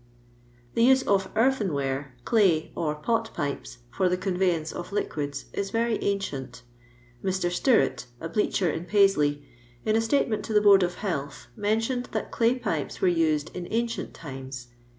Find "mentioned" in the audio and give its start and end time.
11.55-12.09